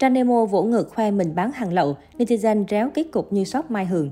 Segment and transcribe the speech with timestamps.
[0.00, 3.70] Trang Nemo vỗ ngực khoe mình bán hàng lậu, netizen réo kết cục như sóc
[3.70, 4.10] Mai Hường.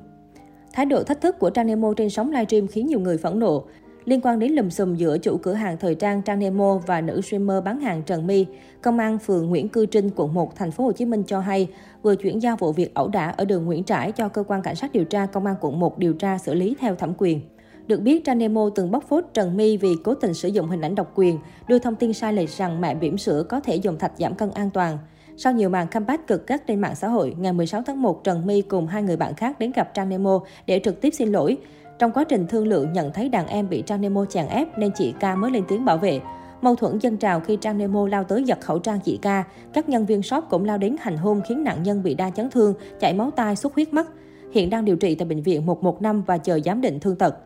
[0.72, 3.64] Thái độ thách thức của Trang Nemo trên sóng livestream khiến nhiều người phẫn nộ.
[4.04, 7.20] Liên quan đến lùm xùm giữa chủ cửa hàng thời trang Trang Nemo và nữ
[7.20, 8.46] streamer bán hàng Trần My,
[8.82, 11.68] Công an phường Nguyễn Cư Trinh, quận 1, thành phố Hồ Chí Minh cho hay
[12.02, 14.76] vừa chuyển giao vụ việc ẩu đả ở đường Nguyễn Trãi cho cơ quan cảnh
[14.76, 17.40] sát điều tra Công an quận 1 điều tra xử lý theo thẩm quyền.
[17.86, 20.80] Được biết, Trang Nemo từng bóc phốt Trần My vì cố tình sử dụng hình
[20.80, 23.98] ảnh độc quyền, đưa thông tin sai lệch rằng mẹ bỉm sữa có thể dùng
[23.98, 24.98] thạch giảm cân an toàn.
[25.40, 28.46] Sau nhiều màn comeback cực gắt trên mạng xã hội, ngày 16 tháng 1, Trần
[28.46, 31.56] My cùng hai người bạn khác đến gặp Trang Nemo để trực tiếp xin lỗi.
[31.98, 34.90] Trong quá trình thương lượng nhận thấy đàn em bị Trang Nemo chèn ép nên
[34.94, 36.20] chị Ca mới lên tiếng bảo vệ.
[36.62, 39.44] Mâu thuẫn dân trào khi Trang Nemo lao tới giật khẩu trang chị Ca.
[39.72, 42.50] Các nhân viên shop cũng lao đến hành hung khiến nạn nhân bị đa chấn
[42.50, 44.06] thương, chảy máu tai, xuất huyết mắt.
[44.52, 47.36] Hiện đang điều trị tại bệnh viện 115 và chờ giám định thương tật.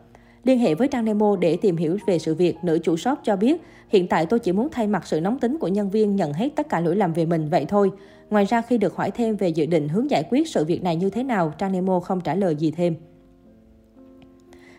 [0.43, 3.35] Liên hệ với Trang Nemo để tìm hiểu về sự việc, nữ chủ shop cho
[3.35, 6.33] biết, hiện tại tôi chỉ muốn thay mặt sự nóng tính của nhân viên nhận
[6.33, 7.91] hết tất cả lỗi lầm về mình vậy thôi.
[8.29, 10.95] Ngoài ra khi được hỏi thêm về dự định hướng giải quyết sự việc này
[10.95, 12.95] như thế nào, Trang Nemo không trả lời gì thêm.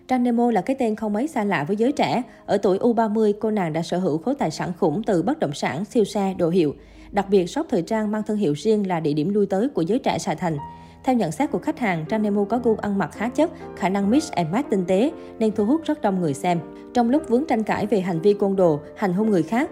[0.08, 2.22] Trang Nemo là cái tên không mấy xa lạ với giới trẻ.
[2.46, 5.52] Ở tuổi U30, cô nàng đã sở hữu khối tài sản khủng từ bất động
[5.54, 6.74] sản, siêu xe, đồ hiệu.
[7.10, 9.82] Đặc biệt, shop thời trang mang thương hiệu riêng là địa điểm lui tới của
[9.82, 10.56] giới trẻ Sài Thành.
[11.04, 13.88] Theo nhận xét của khách hàng, Trang Nemo có gu ăn mặc khá chất, khả
[13.88, 16.60] năng mix and match tinh tế nên thu hút rất đông người xem.
[16.94, 19.70] Trong lúc vướng tranh cãi về hành vi côn đồ, hành hung người khác,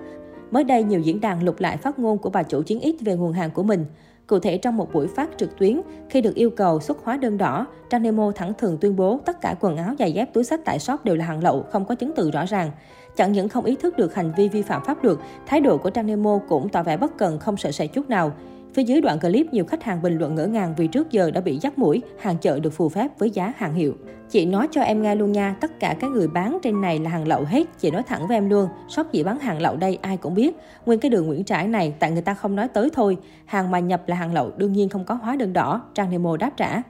[0.51, 3.17] mới đây nhiều diễn đàn lục lại phát ngôn của bà chủ chiến ít về
[3.17, 3.85] nguồn hàng của mình.
[4.27, 5.81] Cụ thể trong một buổi phát trực tuyến,
[6.11, 9.41] khi được yêu cầu xuất hóa đơn đỏ, Trang Nemo thẳng thừng tuyên bố tất
[9.41, 11.95] cả quần áo, giày dép, túi sách tại shop đều là hàng lậu, không có
[11.95, 12.71] chứng từ rõ ràng.
[13.17, 15.91] Chẳng những không ý thức được hành vi vi phạm pháp luật, thái độ của
[15.91, 18.33] Trang Nemo cũng tỏ vẻ bất cần không sợ sệt chút nào.
[18.75, 21.41] Phía dưới đoạn clip, nhiều khách hàng bình luận ngỡ ngàng vì trước giờ đã
[21.41, 23.95] bị dắt mũi, hàng chợ được phù phép với giá hàng hiệu.
[24.31, 27.11] Chị nói cho em nghe luôn nha, tất cả các người bán trên này là
[27.11, 29.99] hàng lậu hết, chị nói thẳng với em luôn, shop chị bán hàng lậu đây
[30.03, 30.57] ai cũng biết.
[30.87, 33.79] Nguyên cái đường Nguyễn Trãi này tại người ta không nói tới thôi, hàng mà
[33.79, 36.83] nhập là hàng lậu đương nhiên không có hóa đơn đỏ, Trang Nemo đáp trả.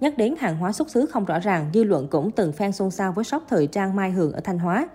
[0.00, 2.90] Nhắc đến hàng hóa xuất xứ không rõ ràng, dư luận cũng từng phen xôn
[2.90, 4.88] xao với shop thời trang Mai Hường ở Thanh Hóa.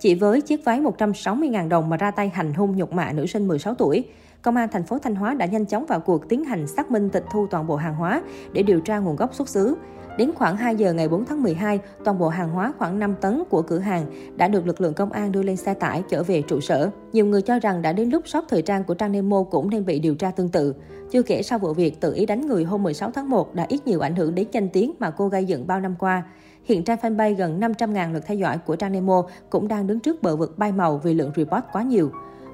[0.00, 3.48] Chỉ với chiếc váy 160.000 đồng mà ra tay hành hung nhục mạ nữ sinh
[3.48, 4.04] 16 tuổi.
[4.42, 7.10] Công an thành phố Thanh Hóa đã nhanh chóng vào cuộc tiến hành xác minh
[7.10, 8.22] tịch thu toàn bộ hàng hóa
[8.52, 9.76] để điều tra nguồn gốc xuất xứ.
[10.18, 13.42] Đến khoảng 2 giờ ngày 4 tháng 12, toàn bộ hàng hóa khoảng 5 tấn
[13.50, 16.42] của cửa hàng đã được lực lượng công an đưa lên xe tải chở về
[16.42, 16.90] trụ sở.
[17.12, 19.86] Nhiều người cho rằng đã đến lúc shop thời trang của Trang Nemo cũng nên
[19.86, 20.74] bị điều tra tương tự.
[21.10, 23.86] Chưa kể sau vụ việc tự ý đánh người hôm 16 tháng 1 đã ít
[23.86, 26.22] nhiều ảnh hưởng đến danh tiếng mà cô gây dựng bao năm qua.
[26.68, 30.22] Hiện trang fanpage gần 500.000 lượt theo dõi của Trang Nemo cũng đang đứng trước
[30.22, 32.10] bờ vực bay màu vì lượng report quá nhiều.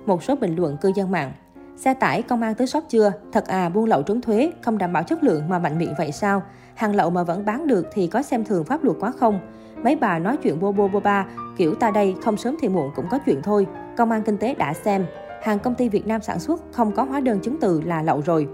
[0.06, 1.32] Một số bình luận cư dân mạng
[1.76, 3.12] Xe tải công an tới shop chưa?
[3.32, 6.12] Thật à, buôn lậu trốn thuế, không đảm bảo chất lượng mà mạnh miệng vậy
[6.12, 6.42] sao?
[6.74, 9.40] Hàng lậu mà vẫn bán được thì có xem thường pháp luật quá không?
[9.82, 11.26] Mấy bà nói chuyện bô bô bô ba,
[11.56, 13.66] kiểu ta đây không sớm thì muộn cũng có chuyện thôi.
[13.96, 15.06] Công an kinh tế đã xem,
[15.42, 18.20] hàng công ty Việt Nam sản xuất không có hóa đơn chứng từ là lậu
[18.20, 18.48] rồi.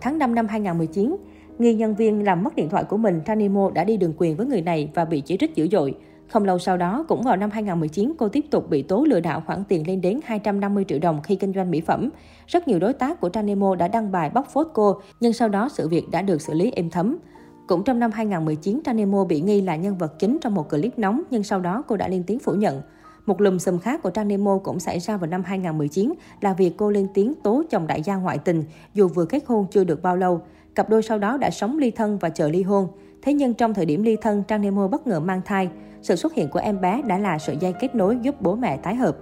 [0.00, 1.16] Tháng 5 năm 2019,
[1.62, 4.46] nghi nhân viên làm mất điện thoại của mình, Tanimo đã đi đường quyền với
[4.46, 5.94] người này và bị chỉ trích dữ dội.
[6.28, 9.42] Không lâu sau đó, cũng vào năm 2019, cô tiếp tục bị tố lừa đảo
[9.46, 12.10] khoản tiền lên đến 250 triệu đồng khi kinh doanh mỹ phẩm.
[12.46, 15.68] Rất nhiều đối tác của Tranemo đã đăng bài bóc phốt cô, nhưng sau đó
[15.72, 17.18] sự việc đã được xử lý êm thấm.
[17.66, 21.22] Cũng trong năm 2019, Tranemo bị nghi là nhân vật chính trong một clip nóng,
[21.30, 22.82] nhưng sau đó cô đã lên tiếng phủ nhận.
[23.26, 26.74] Một lùm xùm khác của Trang Nemo cũng xảy ra vào năm 2019 là việc
[26.76, 28.64] cô lên tiếng tố chồng đại gia ngoại tình
[28.94, 30.40] dù vừa kết hôn chưa được bao lâu.
[30.74, 32.88] Cặp đôi sau đó đã sống ly thân và chờ ly hôn.
[33.22, 35.70] Thế nhưng trong thời điểm ly thân, Trang Nemo bất ngờ mang thai.
[36.02, 38.76] Sự xuất hiện của em bé đã là sợi dây kết nối giúp bố mẹ
[38.76, 39.16] tái hợp.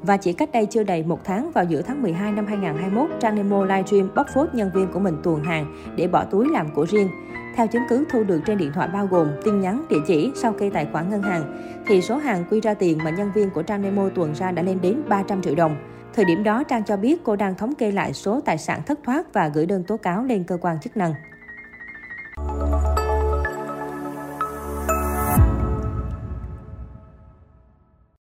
[0.00, 3.34] Và chỉ cách đây chưa đầy một tháng vào giữa tháng 12 năm 2021, Trang
[3.34, 6.86] Nemo livestream bóc phốt nhân viên của mình tuồn hàng để bỏ túi làm của
[6.86, 7.08] riêng.
[7.56, 10.52] Theo chứng cứ thu được trên điện thoại bao gồm tin nhắn, địa chỉ, sau
[10.52, 11.42] kê tài khoản ngân hàng,
[11.86, 14.62] thì số hàng quy ra tiền mà nhân viên của Trang Nemo tuồn ra đã
[14.62, 15.76] lên đến 300 triệu đồng.
[16.16, 18.98] Thời điểm đó, Trang cho biết cô đang thống kê lại số tài sản thất
[19.04, 21.14] thoát và gửi đơn tố cáo lên cơ quan chức năng.